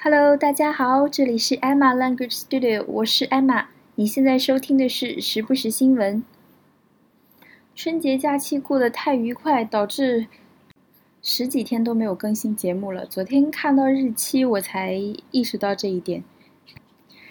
[0.00, 3.64] Hello，大家好，这里是 Emma Language Studio，我是 Emma。
[3.96, 6.22] 你现在收听的是时不时新闻。
[7.74, 10.28] 春节假期过得太愉快，导致
[11.20, 13.04] 十几天都没有更新节目了。
[13.04, 14.94] 昨天看到日期，我才
[15.32, 16.22] 意识到这一点。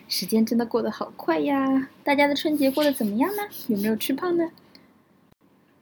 [0.10, 1.88] 时间真的过得好快呀！
[2.04, 3.44] 大家的春节过得怎么样呢？
[3.68, 4.52] 有没有吃胖呢？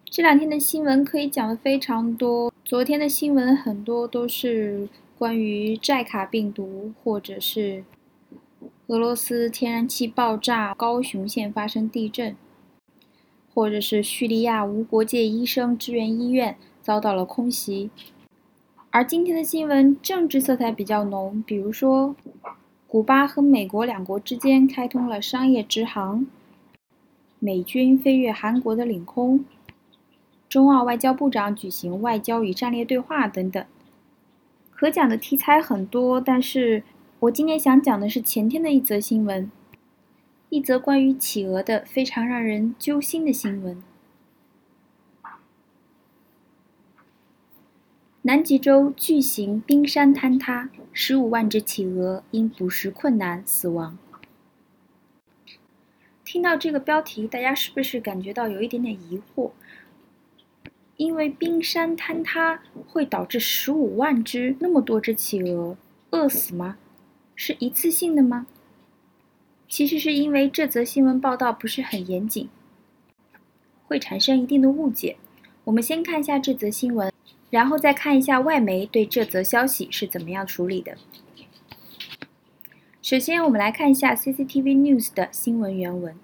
[0.05, 2.53] 这两天的新闻可以讲的非常多。
[2.63, 4.87] 昨天的新闻很多都是
[5.17, 7.85] 关于寨卡病毒，或者是
[8.87, 12.35] 俄罗斯天然气爆炸，高雄县发生地震，
[13.53, 17.89] 或者是叙利亚无国界医生支援医院遭到了空袭。
[18.91, 22.15] 而今天的新闻政治色彩比较浓，比如说，
[22.87, 26.27] 古巴和美国两国之间开通了商业直航，
[27.39, 29.45] 美军飞越韩国的领空。
[30.47, 33.65] 中澳外交部长举行外交与战略对话等等，
[34.75, 36.83] 可讲的题材很多，但是
[37.19, 39.49] 我今天想讲的是前天的一则新闻，
[40.49, 43.81] 一则关于企鹅的非常让人揪心的新闻。
[48.23, 53.97] 南极洲巨型冰山坍塌，十五万只企鹅因捕食困难死亡。
[56.25, 59.51] 听到这个标题，大家是不是感觉到有一点点疑惑？
[60.97, 65.77] 因为冰山坍塌会导致十五万只那么多只企鹅
[66.11, 66.77] 饿死吗？
[67.35, 68.47] 是一次性的吗？
[69.67, 72.47] 其实是因为这则新闻报道不是很严谨，
[73.87, 75.17] 会产生一定的误解。
[75.65, 77.11] 我们先看一下这则新闻，
[77.49, 80.95] 然后再看一下外媒对这则消息是怎么样处理的。
[83.01, 86.15] 首先，我们来看一下 CCTV News 的新闻原文。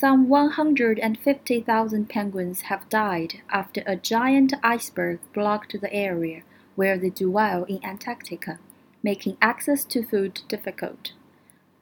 [0.00, 6.42] Some 150,000 penguins have died after a giant iceberg blocked the area
[6.74, 8.58] where they dwell in Antarctica,
[9.02, 11.12] making access to food difficult.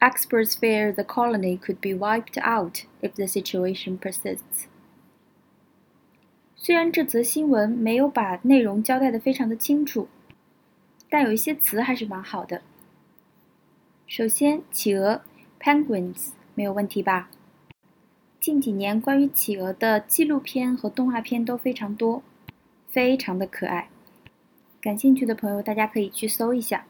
[0.01, 4.69] Experts fear the colony could be wiped out if the situation persists.
[6.57, 10.08] 虽然这则新闻没有把内容交代的非常的清楚，
[11.11, 12.63] 但有一些词还是蛮好的。
[14.07, 15.23] 首先，企鹅
[15.58, 17.30] （penguins） 没有问题吧？
[18.39, 22.23] 近几年关于企鹅的纪录片和动画片都非常多，
[22.88, 23.89] 非常的可爱。
[24.80, 26.86] 感兴趣的朋友，大家可以去搜一下。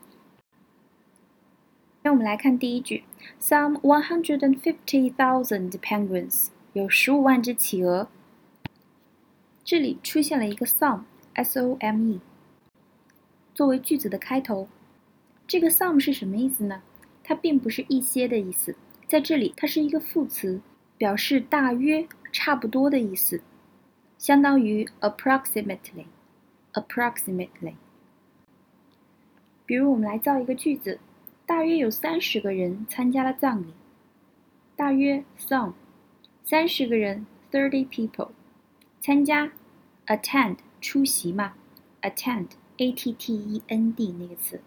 [2.04, 3.04] 那我们来看第一句
[3.42, 8.08] ：Some one hundred and fifty thousand penguins，有十五万只企鹅。
[9.64, 12.20] 这里出现了一个 some，s-o-m-e，
[13.56, 14.68] 作为句子的开头。
[15.48, 16.84] 这个 some 是什么意思呢？
[17.24, 18.76] 它并不是一些的意思，
[19.08, 20.62] 在这里它是一个副词。
[21.00, 23.42] 表示大约、差不多的意思，
[24.18, 26.06] 相当于 approximately。
[26.74, 27.76] approximately。
[29.66, 31.00] 比如，我们来造一个句子：
[31.46, 33.74] 大约有三十个人参加了葬礼。
[34.76, 35.72] 大约 some，
[36.44, 38.32] 三十个人 thirty people，
[39.00, 39.54] 参加
[40.06, 41.54] attend 出席嘛
[42.02, 44.60] ，attend a t t e n d 那个词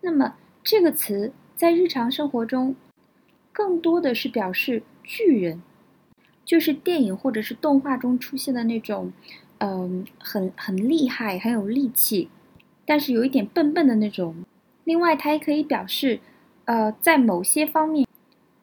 [0.00, 2.74] 那么，这个词在日常生活中，
[3.52, 5.62] 更多的是表示巨人，
[6.46, 9.12] 就是电影或者是动画中出现的那种，
[9.58, 12.30] 嗯，很很厉害、很有力气，
[12.86, 14.46] 但是有一点笨笨的那种。
[14.90, 16.18] 另外，它也可以表示，
[16.64, 18.08] 呃，在某些方面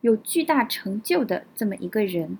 [0.01, 2.37] 有巨大成就的这么一个人。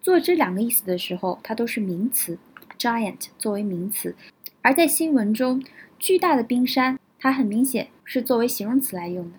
[0.00, 2.38] 做这两个意思的时候，它都是名词
[2.78, 4.14] ，giant 作为名词；
[4.62, 5.62] 而在新闻中，
[5.98, 9.36] 巨大的冰山，它很明显是作为形容词来用的。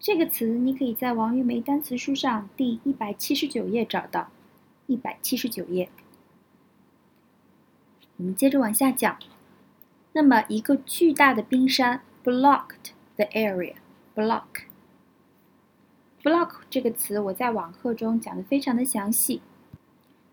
[0.00, 4.30] 这个词你可以在王玉梅单词书上第一百七十九页找到，
[4.86, 5.90] 一百七十九页。
[8.16, 9.18] 我们接着往下讲。
[10.16, 13.74] 那么，一个巨大的冰山 blocked the area。
[14.14, 14.52] block，block
[16.70, 19.42] 这个词我在网课中讲的非常的详细。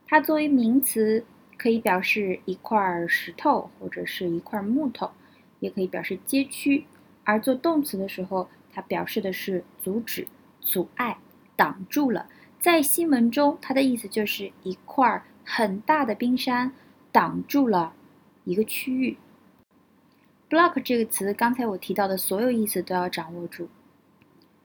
[0.07, 1.25] 它作为名词
[1.57, 5.12] 可以表示一块石头或者是一块木头，
[5.59, 6.86] 也可以表示街区。
[7.25, 10.25] 而做动词的时候，它表示的是阻止、
[10.62, 11.18] 阻碍、
[11.57, 12.29] 挡住了。
[12.57, 16.71] 在新闻中，它的意思就是一块很大的冰山
[17.12, 17.91] 挡住了
[18.45, 19.18] 一个区域。
[20.53, 23.65] Block 这个词，刚才我提到的所有意思都要掌握住，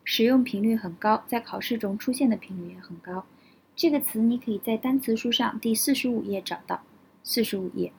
[0.05, 3.25] 使用频率很高，在考试中出现的频率也很高。
[3.75, 6.82] 这个词你可以在单词书上第四十五页找到，
[7.25, 7.90] 四十五页。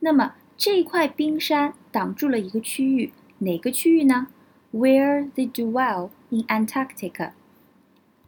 [0.00, 4.26] 那么这块冰山挡住了一个区域，哪个区域呢
[4.70, 7.32] ？Where they dwell in Antarctica。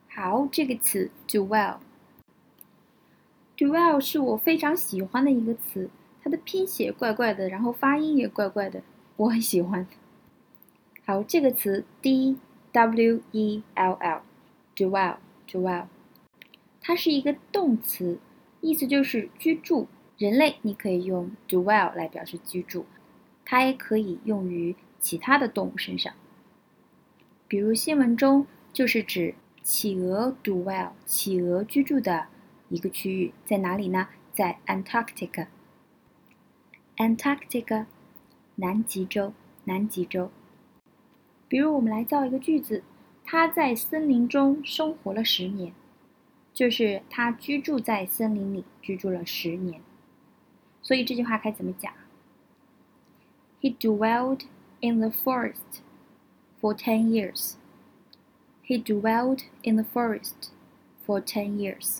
[0.09, 5.91] 好，这个词 dwell，dwell 是我非常喜欢的一个词，
[6.27, 8.83] 它的拼写怪怪的，然后发音也怪怪的，
[9.15, 9.87] 我很喜欢。
[11.05, 12.37] 好，这个词 d
[12.73, 14.23] w e l l。
[14.75, 15.85] dwell，dwell，
[16.81, 18.19] 它是一个动词，
[18.61, 19.87] 意思就是居住。
[20.19, 22.87] 人类你可以用 dwell 来表示居住，
[23.45, 26.13] 它也可以用于其他的动物身上。
[27.47, 32.27] 比如新闻中就是指企鹅 dwell，企鹅居住的
[32.69, 34.09] 一个区域在哪里呢？
[34.35, 35.47] 在 Antarctica。
[36.98, 37.86] Antarctica，
[38.56, 39.34] 南极洲，
[39.66, 40.30] 南极洲。
[41.48, 42.84] 比如我们来造一个句子。
[43.24, 45.74] 他在森林中生活了十年，
[46.54, 49.80] 就是他居住在森林里居住了十年。
[50.82, 51.94] 所以这句话该怎么讲？
[53.62, 54.42] He dwelled
[54.82, 55.82] in the forest
[56.60, 57.54] for ten years.
[58.66, 60.50] He dwelled in the forest
[61.06, 62.00] for ten years.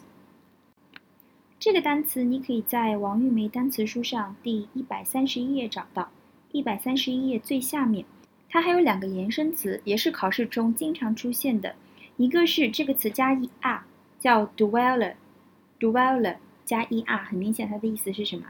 [1.59, 6.11] 这个单词你可以在王玉梅单词书上第一百三十一页找到，
[6.53, 8.05] 一百三十一页最下面。
[8.49, 11.75] 它还有两个延伸词，也是考试中经常出现的。
[12.19, 13.81] 一个是这个词加 er，
[14.21, 18.45] 叫 dweller，dweller 加 er，很明显它的意思是什么？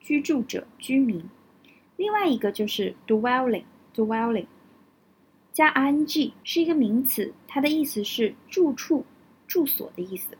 [0.00, 1.22] 居住者、居民。
[1.96, 4.46] 另外一个就是 dwelling，dwelling
[5.52, 9.04] 加 ing 是一个名词，它的意思是住处、
[9.46, 10.36] 住所的意思。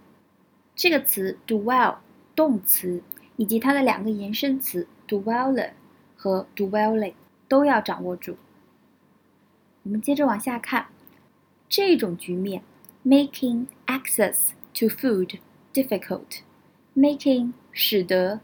[0.74, 1.96] 这个词 dwell
[2.36, 3.02] 动词
[3.36, 5.70] 以及它的两个延伸词 do weller
[6.14, 7.14] 和 do welling
[7.48, 8.36] 都要掌握住。
[9.82, 10.86] 我们接着往下看，
[11.68, 12.62] 这种局面
[13.04, 15.38] ，making access to food
[15.72, 18.40] difficult，making 使得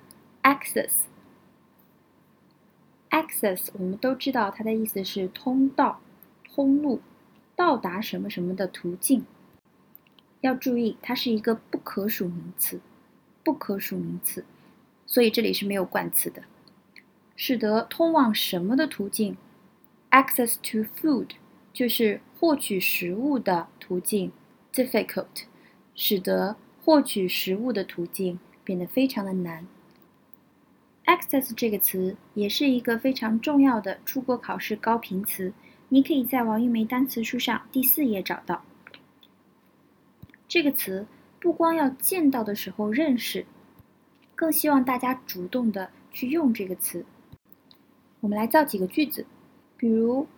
[3.10, 6.00] access，access 我们都知道它的意思是通道、
[6.54, 7.00] 通路、
[7.54, 9.24] 到达什么什么的途径。
[10.40, 12.80] 要注意，它是一个不可数名词，
[13.44, 14.44] 不可数名词，
[15.06, 16.42] 所以这里是没有冠词的。
[17.34, 19.36] 使得通往什么的途径
[20.10, 21.30] ？Access to food
[21.72, 24.30] 就是获取食物的途径
[24.72, 25.44] ，difficult
[25.94, 29.66] 使得获取食物的途径变得非常的难。
[31.06, 35.52] Access 这个词也是一个非常重要的出国考试高频词，
[35.88, 38.62] 你可以在王玉梅单词书上第四页找到。
[40.46, 41.06] 这个词
[41.42, 43.44] 不光要见到的时候认识，
[44.36, 47.04] 更希望大家主动的去用这个词。
[48.20, 49.26] 我们来造几个句子。
[49.76, 50.28] 比如，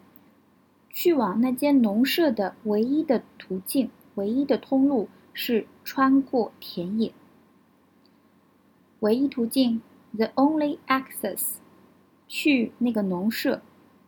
[0.88, 7.12] 去往那间农舍的唯一的途径、唯一的通路是穿过田野。
[9.00, 9.82] 唯一途径
[10.16, 11.56] ，the only access，
[12.26, 13.61] 去那个农舍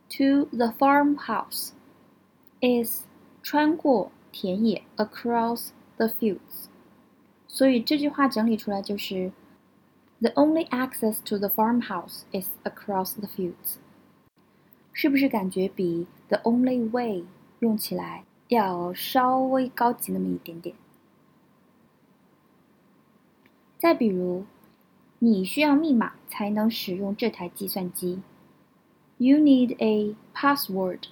[0.09, 1.73] ，to the farmhouse
[2.63, 3.05] is
[3.43, 6.71] 穿过田野，across the fields。
[7.57, 9.33] 所以这句话整理出来就是
[10.21, 13.77] ，the only access to the farmhouse is across the fields。
[14.93, 17.25] 是不是感觉比 the only way
[17.61, 20.77] 用起来要稍微高级那么一点点？
[23.79, 24.45] 再比如，
[25.19, 28.21] 你需要密码才能使用这台计算机。
[29.17, 31.05] You need a password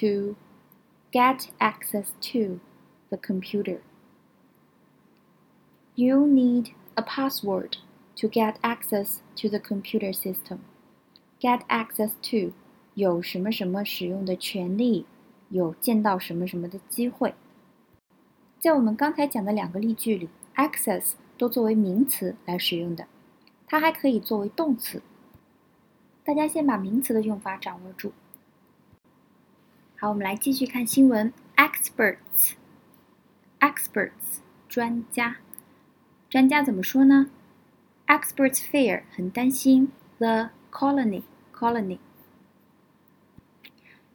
[0.00, 0.34] to
[1.12, 2.58] get access to
[3.08, 3.82] the computer.
[5.94, 7.76] You need a password
[8.16, 10.60] to get access to the computer system.
[11.38, 12.54] Get access to
[12.94, 15.04] 有什么什么使用的权利，
[15.50, 17.34] 有见到什么什么的机会。
[18.58, 23.06] 在我们刚才讲的两个例句里，access 都作为名词来使用的，
[23.66, 25.02] 它还可以作为动词。
[26.24, 28.12] 大家先把名词的用法掌握住。
[29.96, 31.32] 好，我们来继续看新闻。
[31.56, 35.36] Experts，experts，专家，
[36.31, 37.29] 专家怎么说呢？
[38.07, 41.99] Experts fear 很担心 the colony，colony。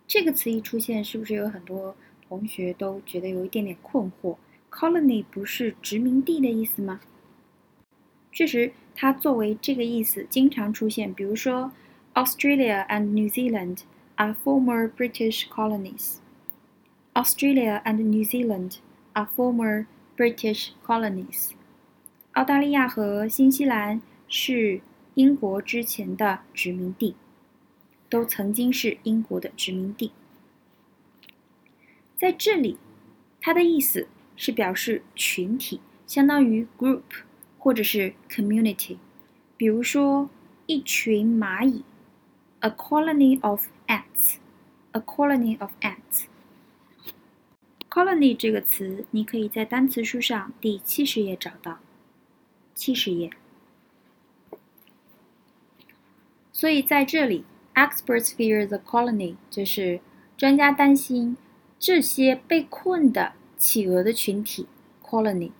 [0.07, 1.97] 这个词一出现，是不是有很多
[2.29, 4.37] 同学都觉得有一点点困惑？
[4.71, 7.01] Colony 不是殖民地的意思吗？
[8.31, 11.13] 确实，它作为这个意思经常出现。
[11.13, 11.73] 比如说，
[12.15, 13.81] Australia and New Zealand
[14.17, 16.17] are former British colonies.
[17.15, 18.77] Australia and New Zealand
[19.13, 21.51] are former British colonies.
[22.38, 24.80] 澳大利亚和新西兰是
[25.16, 27.16] 英国之前的殖民地，
[28.10, 30.12] 都曾经是英国的殖民地。
[32.16, 32.78] 在这里，
[33.42, 37.02] 它的意思是表示群体，相当于 group
[37.58, 38.98] 或者是 community。
[39.58, 40.30] 比如说，
[40.68, 41.84] 一群蚂蚁
[42.60, 46.26] ，a colony of ants，a colony of ants。
[47.90, 51.80] colony 这个词，你可以在单词书上第七十页找到。
[52.78, 53.32] 七十页。
[56.54, 57.44] 所以在这里
[57.74, 60.00] ，experts fear the colony，就是
[60.38, 61.36] 专家担心
[61.80, 64.68] 这些被困的企鹅的群体
[65.04, 65.52] colony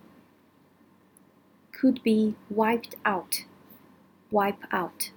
[1.72, 3.42] could be wiped out。
[4.30, 5.10] wipe out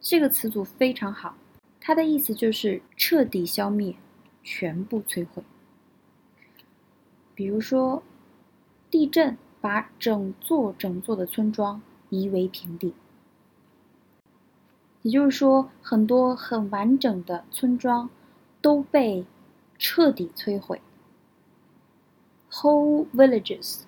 [0.00, 1.36] 这个词组非常好，
[1.80, 3.94] 它的意思就是彻底消灭、
[4.42, 5.42] 全部摧毁。
[7.34, 8.02] 比如说，
[8.90, 9.38] 地震。
[9.65, 12.93] 把整座整座的村庄夷为平地，
[15.01, 18.09] 也就是说，很多很完整的村庄
[18.61, 19.25] 都被
[19.77, 20.81] 彻底摧毁。
[22.51, 23.83] Whole villages,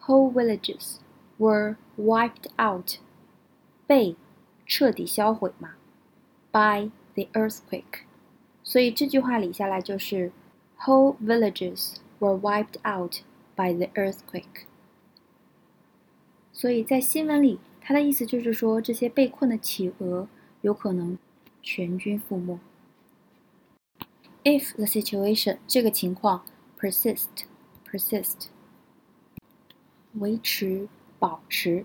[0.00, 0.96] whole villages
[1.38, 2.98] were wiped out，
[3.86, 4.16] 被
[4.66, 5.74] 彻底销毁嘛？
[6.50, 8.04] By the earthquake。
[8.64, 10.32] 所以这句话理下来就是
[10.80, 13.20] Whole villages were wiped out
[13.54, 14.64] by the earthquake。
[16.57, 20.25] 所以在新闻里，它的意思就是说，这些被困的企鹅
[20.61, 21.17] 有可能
[21.61, 22.57] 全军覆没。
[24.45, 26.45] If the situation 这个情况
[26.79, 27.27] persist
[27.85, 28.45] persist
[30.13, 30.87] 维持
[31.19, 31.83] 保持，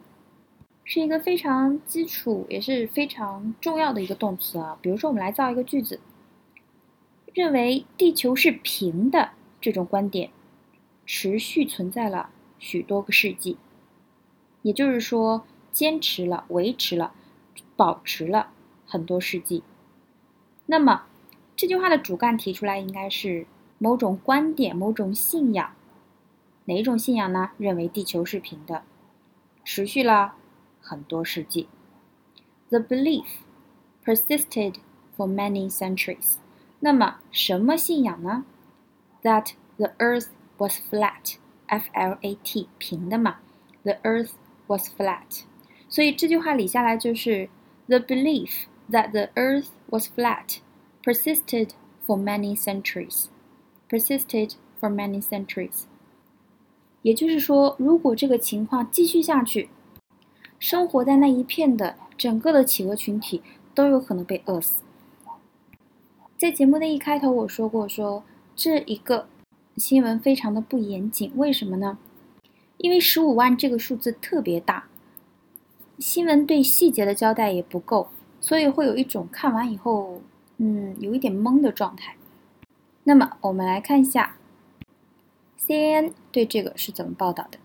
[0.85, 4.79] 是一个非常基础也是非常重要的一个动词啊。
[4.81, 5.99] 比如说，我们来造一个句子，
[7.35, 10.31] 认为地球是平的这种观点
[11.05, 13.57] 持续存在了许多个世纪。
[14.62, 17.12] 也就是说，坚持了、维持了、
[17.76, 18.49] 保持了
[18.87, 19.62] 很多世纪。
[20.67, 21.05] 那么，
[21.57, 23.47] 这句话的主干提出来应该是
[23.79, 25.73] 某种观点、某种信仰。
[26.67, 27.50] 哪一种信仰呢？
[27.59, 28.83] 认为地球是平的，
[29.64, 30.35] 持续了
[30.81, 31.69] 很多世纪。
[32.69, 33.26] The belief
[34.05, 34.76] persisted
[35.17, 36.37] for many centuries。
[36.79, 38.45] 那么，什么信仰呢
[39.23, 43.38] ？That the Earth was flat，F-L-A-T，平的嘛。
[43.83, 44.31] The Earth
[44.71, 45.43] was flat，
[45.89, 47.50] 所以这句话理下来就是
[47.89, 50.59] the belief that the Earth was flat
[51.03, 51.71] persisted
[52.07, 53.27] for many centuries.
[53.89, 55.83] Persisted for many centuries.
[57.03, 59.69] 也就是说，如果这个情况继续下去，
[60.61, 63.43] 生活在那一片的整个的企鹅群体
[63.75, 64.83] 都有可能被饿死。
[66.39, 68.23] 在节目的一开头我说过，说
[68.55, 69.27] 这一个
[69.77, 71.99] 新闻非常的不严谨，为什么呢？
[72.81, 74.89] 因为十五万这个数字特别大，
[75.99, 78.09] 新闻对细节的交代也不够，
[78.41, 80.23] 所以会有一种看完以后，
[80.57, 82.17] 嗯，有一点懵的状态。
[83.05, 84.37] 那么我们来看一下
[85.59, 87.59] ，CNN 对这个是怎么报道的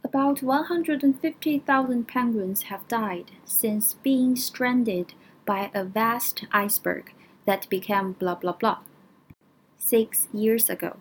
[0.00, 5.08] ：About one hundred and fifty thousand penguins have died since being stranded
[5.44, 7.04] by a vast iceberg
[7.44, 8.78] that became blah blah blah.
[9.84, 10.94] Six years ago，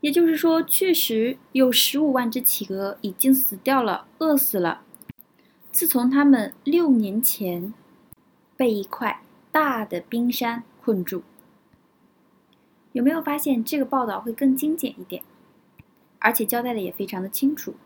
[0.00, 4.82] 也就是说，确实有十五万只企鹅已经死掉了，饿死了。
[5.70, 7.72] 自从它们六年前
[8.56, 11.22] 被一块大的冰山困住，
[12.90, 15.22] 有没有发现这个报道会更精简一点，
[16.18, 17.76] 而且交代的也非常的清楚？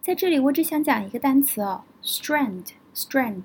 [0.00, 3.44] 在这里，我只想讲一个单词哦，strand，strand，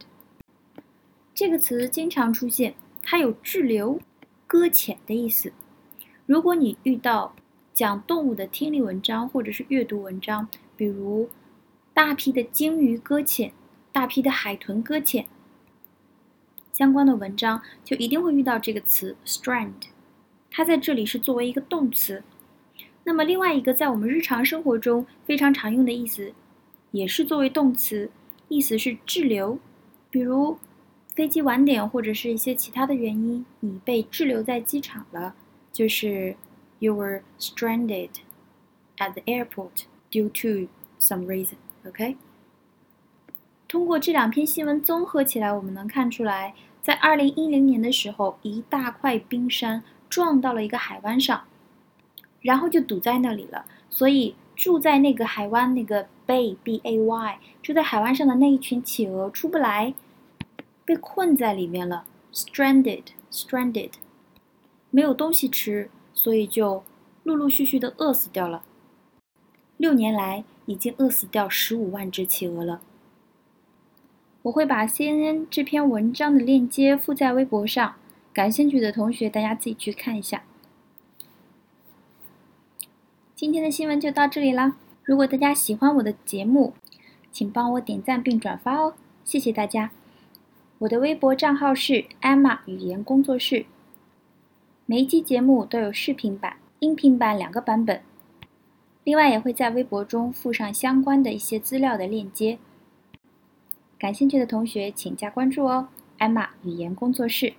[1.36, 2.74] 这个词经常出现，
[3.04, 4.00] 它有滞留。
[4.54, 5.52] 搁浅的意思。
[6.28, 7.34] 如果你遇到
[7.74, 11.28] 讲动物的听力文章或者是阅读文章，比如
[11.92, 13.52] 大批的鲸鱼搁浅、
[13.92, 15.26] 大批的海豚搁浅
[16.72, 19.72] 相关的文章，就一定会遇到这个词 strand。
[20.52, 22.22] 它在这里是作为一个动词。
[23.06, 26.32] 那么另外一个在我们日常生活中非常常用的意思，
[26.92, 28.12] 也是作为动词，
[28.50, 29.58] 意思是滞留，
[30.12, 30.60] 比如。
[31.16, 35.36] 飞机晚点或者是一些其他的原因，你被滞留在机场了，
[35.72, 36.36] 就是
[36.80, 38.10] you were stranded
[38.98, 40.68] at the airport due to
[41.00, 41.56] some reason。
[41.88, 42.18] OK，
[43.68, 51.44] 通过这两篇新闻综合起来，我们能看出来，在二零一零年的时候，一大块冰山撞到了一个海湾上，
[52.42, 53.66] 然后就堵在那里了。
[53.90, 59.94] 所以住在那个海湾那个 bay b a y 住在海湾上的那一群企鹅出不来，
[60.86, 63.92] 被困在里面了，stranded stranded，
[64.90, 66.84] 没有东西吃，所以就
[67.24, 68.64] 陆陆续续的饿死掉了。
[69.78, 72.82] 六年来已经饿死掉十五万只企鹅了。
[74.44, 77.96] 我会把 CNN 这篇文章的链接附在微博上，
[78.34, 80.44] 感兴趣的同学大家自己去看一下。
[83.36, 84.78] 今天的新闻就到这里啦！
[85.04, 86.74] 如果大家喜欢我的节目，
[87.32, 89.92] 请帮我点赞并转发哦，谢谢大家。
[90.84, 93.66] 我的微博账号是 Emma 语言工作室，
[94.86, 98.02] 每一期节目都有视频版、音频版两个版本，
[99.06, 102.58] 另外也会在微博中附上相关的一些资料的链接。
[103.98, 105.88] 感兴趣的同学请加关注哦
[106.20, 107.54] ，Emma 语言工作室。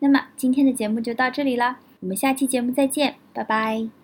[0.00, 3.99] 那么今天的节目就到这里了，我们下期节目再见，拜拜。